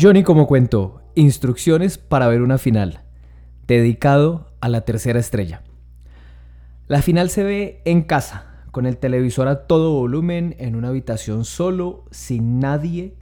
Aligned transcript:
Johnny 0.00 0.22
como 0.22 0.46
cuento, 0.46 1.00
instrucciones 1.16 1.98
para 1.98 2.28
ver 2.28 2.42
una 2.42 2.58
final, 2.58 3.00
dedicado 3.66 4.52
a 4.60 4.68
la 4.68 4.82
tercera 4.82 5.18
estrella. 5.18 5.62
La 6.86 7.02
final 7.02 7.30
se 7.30 7.42
ve 7.42 7.82
en 7.84 8.02
casa, 8.02 8.62
con 8.70 8.86
el 8.86 8.96
televisor 8.96 9.48
a 9.48 9.66
todo 9.66 9.94
volumen, 9.94 10.54
en 10.60 10.76
una 10.76 10.88
habitación 10.88 11.44
solo, 11.44 12.04
sin 12.12 12.60
nadie, 12.60 13.16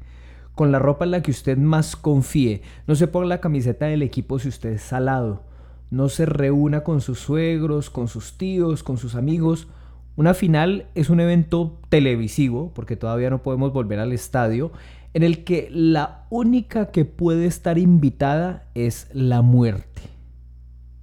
con 0.54 0.70
la 0.70 0.78
ropa 0.78 1.06
en 1.06 1.12
la 1.12 1.22
que 1.22 1.30
usted 1.30 1.56
más 1.56 1.96
confíe. 1.96 2.60
No 2.86 2.94
se 2.94 3.06
ponga 3.06 3.26
la 3.26 3.40
camiseta 3.40 3.86
del 3.86 4.02
equipo 4.02 4.38
si 4.38 4.48
usted 4.48 4.72
es 4.74 4.82
salado. 4.82 5.44
No 5.90 6.10
se 6.10 6.26
reúna 6.26 6.84
con 6.84 7.00
sus 7.00 7.20
suegros, 7.20 7.88
con 7.88 8.06
sus 8.06 8.36
tíos, 8.36 8.82
con 8.82 8.98
sus 8.98 9.14
amigos. 9.14 9.66
Una 10.14 10.34
final 10.34 10.88
es 10.94 11.08
un 11.08 11.20
evento 11.20 11.80
televisivo, 11.88 12.70
porque 12.74 12.96
todavía 12.96 13.30
no 13.30 13.42
podemos 13.42 13.72
volver 13.72 13.98
al 13.98 14.12
estadio, 14.12 14.72
en 15.16 15.22
el 15.22 15.44
que 15.44 15.70
la 15.72 16.26
única 16.28 16.90
que 16.90 17.06
puede 17.06 17.46
estar 17.46 17.78
invitada 17.78 18.66
es 18.74 19.08
la 19.14 19.40
muerte. 19.40 20.02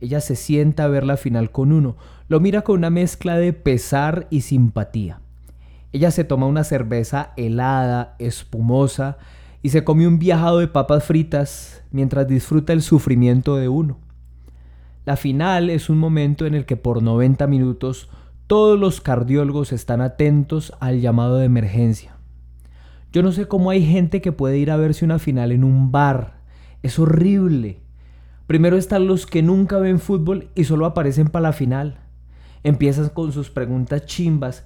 Ella 0.01 0.21
se 0.21 0.35
sienta 0.35 0.83
a 0.83 0.87
ver 0.87 1.03
la 1.03 1.17
final 1.17 1.49
con 1.49 1.71
uno, 1.71 1.95
lo 2.27 2.39
mira 2.39 2.61
con 2.61 2.77
una 2.77 2.91
mezcla 2.91 3.37
de 3.37 3.53
pesar 3.53 4.27
y 4.29 4.41
simpatía. 4.41 5.19
Ella 5.93 6.11
se 6.11 6.25
toma 6.25 6.45
una 6.45 6.63
cerveza 6.63 7.33
helada, 7.37 8.15
espumosa, 8.19 9.17
y 9.63 9.69
se 9.69 9.83
come 9.83 10.07
un 10.07 10.19
viajado 10.19 10.59
de 10.59 10.67
papas 10.67 11.05
fritas 11.05 11.81
mientras 11.89 12.27
disfruta 12.27 12.71
el 12.71 12.83
sufrimiento 12.83 13.55
de 13.55 13.67
uno. 13.67 13.97
La 15.05 15.17
final 15.17 15.71
es 15.71 15.89
un 15.89 15.97
momento 15.97 16.45
en 16.45 16.53
el 16.53 16.67
que 16.67 16.77
por 16.77 17.01
90 17.01 17.47
minutos 17.47 18.11
todos 18.45 18.79
los 18.79 19.01
cardiólogos 19.01 19.71
están 19.71 20.01
atentos 20.01 20.71
al 20.79 21.01
llamado 21.01 21.37
de 21.37 21.45
emergencia. 21.45 22.13
Yo 23.13 23.21
no 23.21 23.31
sé 23.31 23.47
cómo 23.47 23.69
hay 23.69 23.85
gente 23.85 24.21
que 24.21 24.31
puede 24.31 24.57
ir 24.57 24.71
a 24.71 24.75
verse 24.75 25.05
una 25.05 25.19
final 25.19 25.51
en 25.51 25.63
un 25.63 25.91
bar. 25.91 26.39
Es 26.81 26.97
horrible. 26.97 27.77
Primero 28.47 28.75
están 28.75 29.05
los 29.05 29.27
que 29.27 29.43
nunca 29.43 29.77
ven 29.77 29.99
fútbol 29.99 30.49
y 30.55 30.63
solo 30.63 30.87
aparecen 30.87 31.27
para 31.27 31.43
la 31.43 31.53
final. 31.53 31.99
Empiezan 32.63 33.09
con 33.09 33.31
sus 33.31 33.51
preguntas 33.51 34.07
chimbas. 34.07 34.65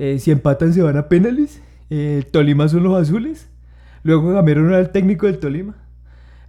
Eh, 0.00 0.18
si 0.18 0.32
empatan 0.32 0.74
se 0.74 0.82
van 0.82 0.96
a 0.96 1.08
penales. 1.08 1.62
Eh, 1.88 2.24
Tolima 2.32 2.68
son 2.68 2.82
los 2.82 3.00
azules. 3.00 3.48
Luego 4.02 4.40
era 4.40 4.80
el 4.80 4.90
técnico 4.90 5.26
del 5.26 5.38
Tolima. 5.38 5.76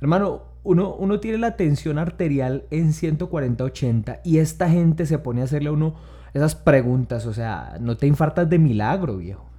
Hermano, 0.01 0.45
uno, 0.63 0.95
uno 0.95 1.19
tiene 1.19 1.38
la 1.38 1.55
tensión 1.57 1.99
arterial 1.99 2.63
en 2.71 2.91
140-80 2.91 4.21
y 4.23 4.39
esta 4.39 4.67
gente 4.67 5.05
se 5.05 5.19
pone 5.19 5.41
a 5.41 5.43
hacerle 5.43 5.69
a 5.69 5.73
uno 5.73 5.93
esas 6.33 6.55
preguntas. 6.55 7.27
O 7.27 7.33
sea, 7.33 7.77
no 7.79 7.97
te 7.97 8.07
infartas 8.07 8.49
de 8.49 8.57
milagro, 8.57 9.17
viejo. 9.17 9.54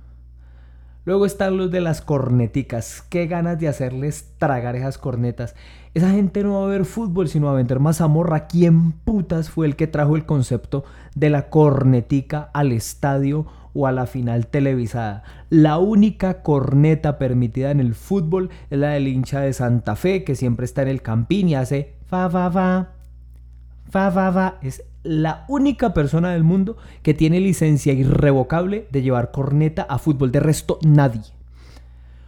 Luego 1.06 1.24
están 1.24 1.56
los 1.56 1.70
de 1.70 1.80
las 1.80 2.02
corneticas. 2.02 3.02
Qué 3.08 3.28
ganas 3.28 3.58
de 3.58 3.68
hacerles 3.68 4.34
tragar 4.38 4.74
esas 4.76 4.98
cornetas. 4.98 5.54
Esa 5.94 6.10
gente 6.10 6.42
no 6.42 6.60
va 6.60 6.66
a 6.66 6.68
ver 6.68 6.84
fútbol, 6.84 7.28
sino 7.28 7.48
a 7.48 7.54
vender 7.54 7.78
mazamorra. 7.78 8.48
¿Quién 8.48 8.90
putas 8.90 9.48
fue 9.48 9.66
el 9.66 9.76
que 9.76 9.86
trajo 9.86 10.16
el 10.16 10.26
concepto 10.26 10.84
de 11.14 11.30
la 11.30 11.48
cornetica 11.48 12.50
al 12.52 12.72
estadio 12.72 13.46
o 13.72 13.86
a 13.86 13.92
la 13.92 14.06
final 14.06 14.46
televisada. 14.46 15.22
La 15.50 15.78
única 15.78 16.42
corneta 16.42 17.18
permitida 17.18 17.70
en 17.70 17.80
el 17.80 17.94
fútbol 17.94 18.50
es 18.70 18.78
la 18.78 18.90
del 18.90 19.06
hincha 19.06 19.40
de 19.40 19.52
Santa 19.52 19.96
Fe, 19.96 20.24
que 20.24 20.34
siempre 20.34 20.64
está 20.64 20.82
en 20.82 20.88
el 20.88 21.02
campín 21.02 21.50
y 21.50 21.54
hace 21.54 21.94
fa 22.06 22.28
fa 22.30 22.50
fa. 22.50 22.88
Fa 23.90 24.10
fa 24.10 24.32
fa. 24.32 24.58
Es 24.62 24.82
la 25.06 25.44
única 25.48 25.94
persona 25.94 26.32
del 26.32 26.44
mundo 26.44 26.76
que 27.02 27.14
tiene 27.14 27.40
licencia 27.40 27.92
irrevocable 27.92 28.86
de 28.90 29.02
llevar 29.02 29.30
corneta 29.30 29.82
a 29.82 29.98
fútbol. 29.98 30.32
De 30.32 30.40
resto, 30.40 30.78
nadie. 30.82 31.22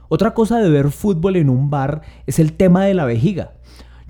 Otra 0.09 0.33
cosa 0.33 0.59
de 0.59 0.70
ver 0.70 0.91
fútbol 0.91 1.37
en 1.37 1.51
un 1.51 1.70
bar 1.70 2.02
es 2.27 2.39
el 2.39 2.55
tema 2.55 2.85
de 2.85 2.95
la 2.95 3.05
vejiga. 3.05 3.52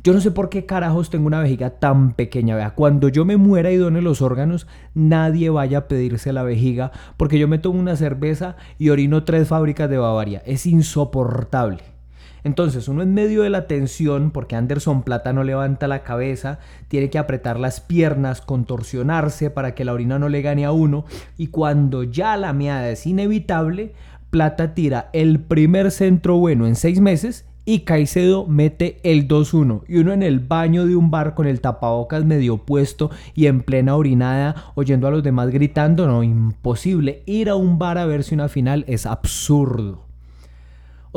Yo 0.04 0.12
no 0.12 0.20
sé 0.20 0.30
por 0.30 0.48
qué 0.48 0.64
carajos 0.64 1.10
tengo 1.10 1.26
una 1.26 1.40
vejiga 1.40 1.70
tan 1.70 2.12
pequeña. 2.12 2.54
Vea, 2.54 2.70
cuando 2.70 3.08
yo 3.08 3.24
me 3.24 3.36
muera 3.36 3.72
y 3.72 3.76
done 3.76 4.00
los 4.00 4.22
órganos, 4.22 4.68
nadie 4.94 5.50
vaya 5.50 5.78
a 5.78 5.88
pedirse 5.88 6.32
la 6.32 6.44
vejiga 6.44 6.92
porque 7.16 7.38
yo 7.38 7.48
me 7.48 7.58
tomo 7.58 7.80
una 7.80 7.96
cerveza 7.96 8.56
y 8.78 8.90
orino 8.90 9.24
tres 9.24 9.48
fábricas 9.48 9.90
de 9.90 9.98
Bavaria. 9.98 10.42
Es 10.46 10.66
insoportable. 10.66 11.97
Entonces, 12.44 12.88
uno 12.88 13.02
en 13.02 13.14
medio 13.14 13.42
de 13.42 13.50
la 13.50 13.66
tensión, 13.66 14.30
porque 14.30 14.56
Anderson 14.56 15.02
Plata 15.02 15.32
no 15.32 15.44
levanta 15.44 15.88
la 15.88 16.02
cabeza, 16.02 16.58
tiene 16.88 17.10
que 17.10 17.18
apretar 17.18 17.58
las 17.58 17.80
piernas, 17.80 18.40
contorsionarse 18.40 19.50
para 19.50 19.74
que 19.74 19.84
la 19.84 19.92
orina 19.92 20.18
no 20.18 20.28
le 20.28 20.42
gane 20.42 20.64
a 20.64 20.72
uno, 20.72 21.04
y 21.36 21.48
cuando 21.48 22.02
ya 22.02 22.36
la 22.36 22.52
meada 22.52 22.90
es 22.90 23.06
inevitable, 23.06 23.92
Plata 24.30 24.74
tira 24.74 25.08
el 25.14 25.40
primer 25.40 25.90
centro 25.90 26.36
bueno 26.36 26.66
en 26.66 26.76
seis 26.76 27.00
meses 27.00 27.46
y 27.68 27.80
Caicedo 27.80 28.46
mete 28.46 28.98
el 29.02 29.28
2-1 29.28 29.82
y 29.88 29.98
uno 29.98 30.14
en 30.14 30.22
el 30.22 30.40
baño 30.40 30.86
de 30.86 30.96
un 30.96 31.10
bar 31.10 31.34
con 31.34 31.46
el 31.46 31.60
tapabocas 31.60 32.24
medio 32.24 32.56
puesto 32.56 33.10
y 33.34 33.44
en 33.44 33.60
plena 33.60 33.94
orinada 33.94 34.72
oyendo 34.74 35.06
a 35.06 35.10
los 35.10 35.22
demás 35.22 35.50
gritando, 35.50 36.06
no, 36.06 36.22
imposible. 36.22 37.22
Ir 37.26 37.50
a 37.50 37.56
un 37.56 37.78
bar 37.78 37.98
a 37.98 38.06
verse 38.06 38.34
una 38.34 38.48
final 38.48 38.86
es 38.88 39.04
absurdo. 39.04 40.07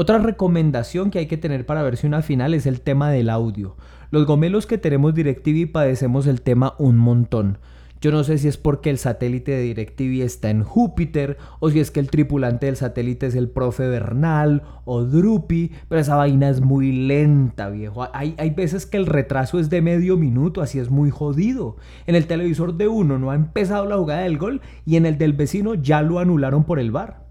Otra 0.01 0.17
recomendación 0.17 1.12
que 1.12 1.19
hay 1.19 1.28
que 1.28 1.38
tener 1.38 1.67
para 1.67 1.84
verse 1.84 2.07
una 2.07 2.23
final 2.23 2.56
es 2.56 2.66
el 2.66 2.81
tema 2.81 3.12
del 3.12 3.29
audio. 3.29 3.78
Los 4.09 4.25
gomelos 4.25 4.66
que 4.66 4.79
tenemos 4.79 5.13
DirecTV 5.13 5.72
padecemos 5.72 6.25
el 6.25 6.41
tema 6.41 6.73
un 6.79 6.97
montón. 6.97 7.59
Yo 8.01 8.12
no 8.12 8.23
sé 8.23 8.39
si 8.39 8.47
es 8.47 8.57
porque 8.57 8.89
el 8.89 8.97
satélite 8.97 9.51
de 9.51 9.62
DirecTV 9.62 10.23
está 10.23 10.50
en 10.50 10.63
Júpiter 10.63 11.38
o 11.59 11.69
si 11.69 11.79
es 11.79 11.91
que 11.91 12.00
el 12.00 12.09
tripulante 12.09 12.66
del 12.66 12.78
satélite 12.78 13.28
es 13.28 13.35
el 13.35 13.47
profe 13.47 13.89
Bernal 13.89 14.63
o 14.85 15.03
Drupi, 15.03 15.72
pero 15.88 16.01
esa 16.01 16.16
vaina 16.16 16.50
es 16.50 16.62
muy 16.62 16.91
lenta, 16.91 17.69
viejo. 17.69 18.07
Hay, 18.12 18.33
hay 18.39 18.50
veces 18.50 18.88
que 18.88 18.97
el 18.97 19.06
retraso 19.06 19.59
es 19.59 19.69
de 19.69 19.83
medio 19.83 20.18
minuto, 20.18 20.63
así 20.63 20.79
es 20.79 20.89
muy 20.89 21.12
jodido. 21.12 21.75
En 22.07 22.16
el 22.16 22.25
televisor 22.25 22.73
de 22.73 22.88
uno 22.88 23.19
no 23.19 23.29
ha 23.29 23.35
empezado 23.35 23.85
la 23.85 23.97
jugada 23.97 24.22
del 24.22 24.39
gol 24.39 24.62
y 24.83 24.95
en 24.95 25.06
el 25.06 25.19
del 25.19 25.33
vecino 25.33 25.75
ya 25.75 26.01
lo 26.01 26.18
anularon 26.18 26.63
por 26.63 26.79
el 26.79 26.89
bar. 26.89 27.22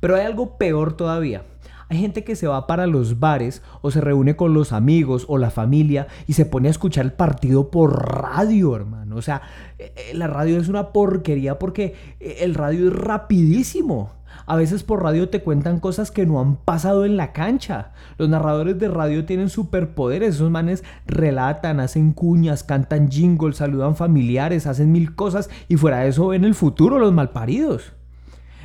Pero 0.00 0.16
hay 0.16 0.24
algo 0.24 0.56
peor 0.56 0.96
todavía. 0.96 1.42
Hay 1.90 1.98
gente 1.98 2.22
que 2.22 2.36
se 2.36 2.46
va 2.46 2.66
para 2.66 2.86
los 2.86 3.18
bares 3.18 3.62
o 3.80 3.90
se 3.90 4.02
reúne 4.02 4.36
con 4.36 4.52
los 4.52 4.72
amigos 4.72 5.24
o 5.26 5.38
la 5.38 5.50
familia 5.50 6.06
y 6.26 6.34
se 6.34 6.44
pone 6.44 6.68
a 6.68 6.70
escuchar 6.70 7.06
el 7.06 7.12
partido 7.12 7.70
por 7.70 8.20
radio, 8.22 8.76
hermano. 8.76 9.16
O 9.16 9.22
sea, 9.22 9.40
eh, 9.78 9.92
eh, 9.96 10.14
la 10.14 10.26
radio 10.26 10.58
es 10.58 10.68
una 10.68 10.92
porquería 10.92 11.58
porque 11.58 11.94
eh, 12.20 12.38
el 12.40 12.54
radio 12.54 12.88
es 12.88 12.94
rapidísimo. 12.94 14.12
A 14.44 14.56
veces 14.56 14.82
por 14.82 15.02
radio 15.02 15.30
te 15.30 15.42
cuentan 15.42 15.80
cosas 15.80 16.10
que 16.10 16.26
no 16.26 16.40
han 16.40 16.56
pasado 16.56 17.06
en 17.06 17.16
la 17.16 17.32
cancha. 17.32 17.92
Los 18.18 18.28
narradores 18.28 18.78
de 18.78 18.88
radio 18.88 19.24
tienen 19.24 19.48
superpoderes. 19.48 20.34
Esos 20.34 20.50
manes 20.50 20.84
relatan, 21.06 21.80
hacen 21.80 22.12
cuñas, 22.12 22.64
cantan 22.64 23.10
jingles, 23.10 23.56
saludan 23.56 23.96
familiares, 23.96 24.66
hacen 24.66 24.92
mil 24.92 25.14
cosas 25.14 25.48
y 25.68 25.76
fuera 25.76 26.00
de 26.00 26.08
eso 26.08 26.28
ven 26.28 26.44
el 26.44 26.54
futuro 26.54 26.98
los 26.98 27.14
malparidos. 27.14 27.94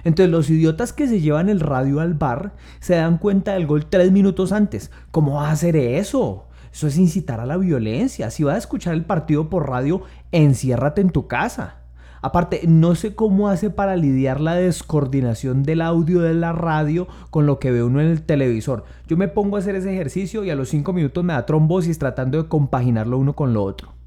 Entonces 0.03 0.31
los 0.31 0.49
idiotas 0.49 0.93
que 0.93 1.07
se 1.07 1.21
llevan 1.21 1.49
el 1.49 1.59
radio 1.59 1.99
al 1.99 2.13
bar 2.13 2.53
se 2.79 2.95
dan 2.95 3.17
cuenta 3.17 3.53
del 3.53 3.67
gol 3.67 3.85
tres 3.85 4.11
minutos 4.11 4.51
antes. 4.51 4.91
¿Cómo 5.11 5.35
va 5.35 5.49
a 5.49 5.51
hacer 5.51 5.75
eso? 5.75 6.45
Eso 6.71 6.87
es 6.87 6.97
incitar 6.97 7.39
a 7.39 7.45
la 7.45 7.57
violencia. 7.57 8.31
Si 8.31 8.43
vas 8.43 8.55
a 8.55 8.59
escuchar 8.59 8.95
el 8.95 9.05
partido 9.05 9.49
por 9.49 9.69
radio, 9.69 10.01
enciérrate 10.31 11.01
en 11.01 11.11
tu 11.11 11.27
casa. 11.27 11.83
Aparte, 12.23 12.61
no 12.67 12.95
sé 12.95 13.15
cómo 13.15 13.49
hace 13.49 13.69
para 13.69 13.97
lidiar 13.97 14.39
la 14.39 14.55
descoordinación 14.55 15.63
del 15.63 15.81
audio 15.81 16.21
de 16.21 16.33
la 16.33 16.53
radio 16.53 17.07
con 17.31 17.45
lo 17.45 17.59
que 17.59 17.69
ve 17.69 17.83
uno 17.83 17.99
en 17.99 18.07
el 18.07 18.21
televisor. 18.23 18.85
Yo 19.07 19.17
me 19.17 19.27
pongo 19.27 19.57
a 19.57 19.59
hacer 19.59 19.75
ese 19.75 19.93
ejercicio 19.93 20.45
y 20.45 20.49
a 20.49 20.55
los 20.55 20.69
cinco 20.69 20.93
minutos 20.93 21.23
me 21.23 21.33
da 21.33 21.45
trombosis 21.45 21.99
tratando 21.99 22.41
de 22.41 22.47
compaginarlo 22.47 23.17
uno 23.17 23.33
con 23.33 23.53
lo 23.53 23.63
otro. 23.63 24.02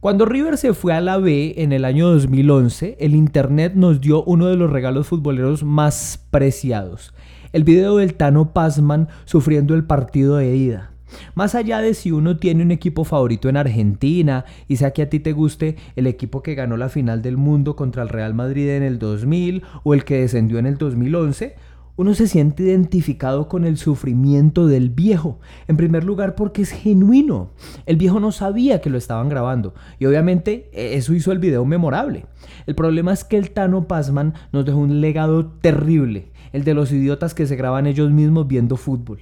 Cuando 0.00 0.26
River 0.26 0.56
se 0.58 0.74
fue 0.74 0.92
a 0.92 1.00
la 1.00 1.18
B 1.18 1.54
en 1.56 1.72
el 1.72 1.84
año 1.84 2.08
2011, 2.08 2.98
el 3.00 3.16
Internet 3.16 3.72
nos 3.74 4.00
dio 4.00 4.22
uno 4.22 4.46
de 4.46 4.54
los 4.54 4.70
regalos 4.70 5.08
futboleros 5.08 5.64
más 5.64 6.24
preciados. 6.30 7.12
El 7.52 7.64
video 7.64 7.96
del 7.96 8.14
Tano 8.14 8.52
Pazman 8.52 9.08
sufriendo 9.24 9.74
el 9.74 9.82
partido 9.82 10.36
de 10.36 10.54
ida. 10.54 10.92
Más 11.34 11.56
allá 11.56 11.80
de 11.80 11.94
si 11.94 12.12
uno 12.12 12.36
tiene 12.36 12.62
un 12.62 12.70
equipo 12.70 13.02
favorito 13.02 13.48
en 13.48 13.56
Argentina 13.56 14.44
y 14.68 14.76
sea 14.76 14.92
que 14.92 15.02
a 15.02 15.10
ti 15.10 15.18
te 15.18 15.32
guste 15.32 15.74
el 15.96 16.06
equipo 16.06 16.44
que 16.44 16.54
ganó 16.54 16.76
la 16.76 16.90
final 16.90 17.20
del 17.20 17.36
mundo 17.36 17.74
contra 17.74 18.04
el 18.04 18.08
Real 18.08 18.34
Madrid 18.34 18.68
en 18.68 18.84
el 18.84 19.00
2000 19.00 19.64
o 19.82 19.94
el 19.94 20.04
que 20.04 20.20
descendió 20.20 20.60
en 20.60 20.66
el 20.66 20.78
2011, 20.78 21.56
uno 21.98 22.14
se 22.14 22.28
siente 22.28 22.62
identificado 22.62 23.48
con 23.48 23.64
el 23.64 23.76
sufrimiento 23.76 24.68
del 24.68 24.88
viejo. 24.88 25.40
En 25.66 25.76
primer 25.76 26.04
lugar 26.04 26.36
porque 26.36 26.62
es 26.62 26.70
genuino. 26.70 27.50
El 27.86 27.96
viejo 27.96 28.20
no 28.20 28.30
sabía 28.30 28.80
que 28.80 28.88
lo 28.88 28.96
estaban 28.96 29.28
grabando 29.28 29.74
y 29.98 30.06
obviamente 30.06 30.70
e, 30.72 30.94
eso 30.94 31.12
hizo 31.12 31.32
el 31.32 31.40
video 31.40 31.64
memorable. 31.64 32.26
El 32.66 32.76
problema 32.76 33.12
es 33.12 33.24
que 33.24 33.36
el 33.36 33.50
Tano 33.50 33.88
Pazman 33.88 34.34
nos 34.52 34.64
dejó 34.64 34.78
un 34.78 35.00
legado 35.00 35.46
terrible, 35.46 36.30
el 36.52 36.62
de 36.62 36.74
los 36.74 36.92
idiotas 36.92 37.34
que 37.34 37.48
se 37.48 37.56
graban 37.56 37.88
ellos 37.88 38.12
mismos 38.12 38.46
viendo 38.46 38.76
fútbol. 38.76 39.18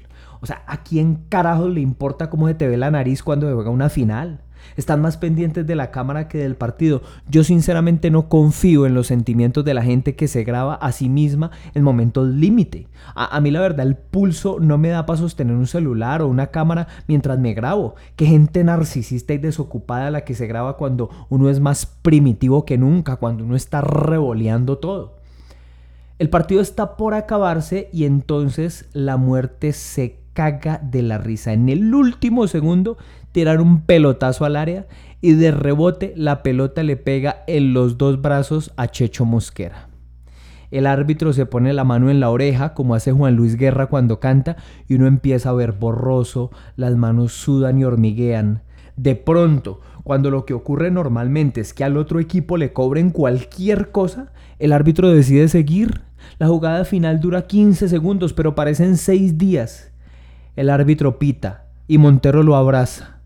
O 0.46 0.48
sea, 0.48 0.62
¿a 0.68 0.84
quién 0.84 1.24
carajo 1.28 1.68
le 1.68 1.80
importa 1.80 2.30
cómo 2.30 2.46
se 2.46 2.54
te 2.54 2.68
ve 2.68 2.76
la 2.76 2.92
nariz 2.92 3.24
cuando 3.24 3.52
juega 3.52 3.68
una 3.68 3.88
final? 3.88 4.42
están 4.76 5.00
más 5.00 5.16
pendientes 5.16 5.66
de 5.66 5.74
la 5.74 5.90
cámara 5.90 6.28
que 6.28 6.38
del 6.38 6.54
partido. 6.54 7.02
Yo 7.28 7.44
sinceramente 7.44 8.10
no 8.10 8.28
confío 8.28 8.86
en 8.86 8.94
los 8.94 9.06
sentimientos 9.06 9.64
de 9.64 9.74
la 9.74 9.82
gente 9.82 10.16
que 10.16 10.28
se 10.28 10.44
graba 10.44 10.74
a 10.74 10.92
sí 10.92 11.08
misma 11.08 11.50
en 11.74 11.82
momentos 11.82 12.28
límite. 12.28 12.88
A, 13.14 13.40
mí 13.40 13.50
la 13.50 13.60
verdad 13.60 13.86
el 13.86 13.96
pulso 13.96 14.58
no 14.60 14.78
me 14.78 14.88
da 14.88 15.06
para 15.06 15.18
sostener 15.18 15.56
un 15.56 15.66
celular 15.66 16.22
o 16.22 16.28
una 16.28 16.48
cámara 16.48 16.88
mientras 17.06 17.38
me 17.38 17.54
grabo. 17.54 17.94
Qué 18.16 18.26
gente 18.26 18.64
narcisista 18.64 19.34
y 19.34 19.38
desocupada 19.38 20.10
la 20.10 20.24
que 20.24 20.34
se 20.34 20.46
graba 20.46 20.76
cuando 20.76 21.10
uno 21.28 21.50
es 21.50 21.60
más 21.60 21.86
primitivo 21.86 22.64
que 22.64 22.78
nunca, 22.78 23.16
cuando 23.16 23.44
uno 23.44 23.56
está 23.56 23.80
revoleando 23.80 24.78
todo. 24.78 25.16
El 26.18 26.30
partido 26.30 26.62
está 26.62 26.96
por 26.96 27.12
acabarse 27.12 27.90
y 27.92 28.04
entonces 28.04 28.88
la 28.94 29.18
muerte 29.18 29.74
se 29.74 30.25
caga 30.36 30.78
de 30.82 31.02
la 31.02 31.16
risa. 31.16 31.54
En 31.54 31.70
el 31.70 31.94
último 31.94 32.46
segundo 32.46 32.98
tirar 33.32 33.62
un 33.62 33.80
pelotazo 33.80 34.44
al 34.44 34.54
área 34.54 34.86
y 35.22 35.32
de 35.32 35.50
rebote 35.50 36.12
la 36.14 36.42
pelota 36.42 36.82
le 36.82 36.98
pega 36.98 37.42
en 37.46 37.72
los 37.72 37.96
dos 37.96 38.20
brazos 38.20 38.70
a 38.76 38.88
Checho 38.88 39.24
Mosquera. 39.24 39.88
El 40.70 40.86
árbitro 40.86 41.32
se 41.32 41.46
pone 41.46 41.72
la 41.72 41.84
mano 41.84 42.10
en 42.10 42.20
la 42.20 42.28
oreja, 42.28 42.74
como 42.74 42.94
hace 42.94 43.12
Juan 43.12 43.34
Luis 43.34 43.56
Guerra 43.56 43.86
cuando 43.86 44.20
canta, 44.20 44.56
y 44.86 44.94
uno 44.96 45.06
empieza 45.06 45.50
a 45.50 45.54
ver 45.54 45.72
borroso, 45.72 46.50
las 46.76 46.96
manos 46.96 47.32
sudan 47.32 47.78
y 47.78 47.84
hormiguean. 47.84 48.62
De 48.96 49.14
pronto, 49.14 49.80
cuando 50.02 50.30
lo 50.30 50.44
que 50.44 50.52
ocurre 50.52 50.90
normalmente 50.90 51.62
es 51.62 51.72
que 51.72 51.84
al 51.84 51.96
otro 51.96 52.20
equipo 52.20 52.58
le 52.58 52.74
cobren 52.74 53.10
cualquier 53.10 53.90
cosa, 53.90 54.32
el 54.58 54.72
árbitro 54.72 55.08
decide 55.08 55.48
seguir. 55.48 56.02
La 56.38 56.48
jugada 56.48 56.84
final 56.84 57.20
dura 57.20 57.46
15 57.46 57.88
segundos, 57.88 58.34
pero 58.34 58.54
parecen 58.54 58.98
6 58.98 59.38
días. 59.38 59.92
El 60.56 60.70
árbitro 60.70 61.18
pita 61.18 61.66
y 61.86 61.98
Montero 61.98 62.42
lo 62.42 62.56
abraza. 62.56 63.20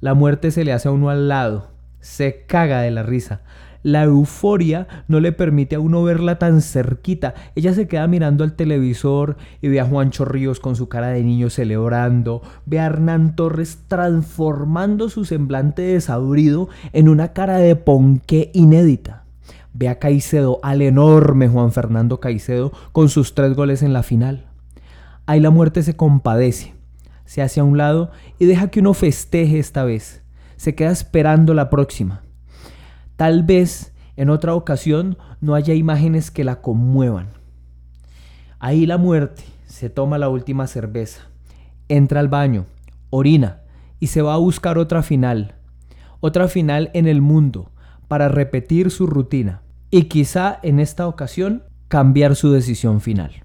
La 0.00 0.12
muerte 0.12 0.50
se 0.50 0.64
le 0.64 0.74
hace 0.74 0.88
a 0.88 0.92
uno 0.92 1.08
al 1.08 1.26
lado. 1.26 1.70
Se 2.00 2.44
caga 2.46 2.82
de 2.82 2.90
la 2.90 3.02
risa. 3.02 3.40
La 3.82 4.04
euforia 4.04 4.86
no 5.08 5.18
le 5.18 5.32
permite 5.32 5.76
a 5.76 5.80
uno 5.80 6.02
verla 6.02 6.38
tan 6.38 6.60
cerquita. 6.60 7.34
Ella 7.54 7.72
se 7.72 7.88
queda 7.88 8.06
mirando 8.06 8.44
al 8.44 8.52
televisor 8.52 9.38
y 9.62 9.68
ve 9.68 9.80
a 9.80 9.86
Juancho 9.86 10.26
Ríos 10.26 10.60
con 10.60 10.76
su 10.76 10.90
cara 10.90 11.08
de 11.08 11.24
niño 11.24 11.48
celebrando, 11.48 12.42
ve 12.66 12.80
a 12.80 12.86
Hernán 12.86 13.34
Torres 13.34 13.84
transformando 13.88 15.08
su 15.08 15.24
semblante 15.24 15.80
desabrido 15.80 16.68
en 16.92 17.08
una 17.08 17.32
cara 17.32 17.56
de 17.56 17.76
ponqué 17.76 18.50
inédita. 18.52 19.24
Ve 19.72 19.88
a 19.88 19.98
Caicedo, 19.98 20.60
al 20.62 20.82
enorme 20.82 21.48
Juan 21.48 21.72
Fernando 21.72 22.20
Caicedo, 22.20 22.72
con 22.92 23.08
sus 23.08 23.34
tres 23.34 23.54
goles 23.54 23.82
en 23.82 23.94
la 23.94 24.02
final. 24.02 24.47
Ahí 25.28 25.40
la 25.40 25.50
muerte 25.50 25.82
se 25.82 25.94
compadece, 25.94 26.72
se 27.26 27.42
hace 27.42 27.60
a 27.60 27.64
un 27.64 27.76
lado 27.76 28.10
y 28.38 28.46
deja 28.46 28.70
que 28.70 28.80
uno 28.80 28.94
festeje 28.94 29.58
esta 29.58 29.84
vez. 29.84 30.22
Se 30.56 30.74
queda 30.74 30.90
esperando 30.90 31.52
la 31.52 31.68
próxima. 31.68 32.22
Tal 33.16 33.42
vez 33.42 33.92
en 34.16 34.30
otra 34.30 34.54
ocasión 34.54 35.18
no 35.42 35.54
haya 35.54 35.74
imágenes 35.74 36.30
que 36.30 36.44
la 36.44 36.62
conmuevan. 36.62 37.28
Ahí 38.58 38.86
la 38.86 38.96
muerte 38.96 39.44
se 39.66 39.90
toma 39.90 40.16
la 40.16 40.30
última 40.30 40.66
cerveza, 40.66 41.28
entra 41.90 42.20
al 42.20 42.28
baño, 42.28 42.64
orina 43.10 43.60
y 44.00 44.06
se 44.06 44.22
va 44.22 44.32
a 44.32 44.38
buscar 44.38 44.78
otra 44.78 45.02
final, 45.02 45.56
otra 46.20 46.48
final 46.48 46.90
en 46.94 47.06
el 47.06 47.20
mundo 47.20 47.70
para 48.08 48.30
repetir 48.30 48.90
su 48.90 49.06
rutina 49.06 49.60
y 49.90 50.04
quizá 50.04 50.58
en 50.62 50.80
esta 50.80 51.06
ocasión 51.06 51.64
cambiar 51.88 52.34
su 52.34 52.50
decisión 52.50 53.02
final. 53.02 53.44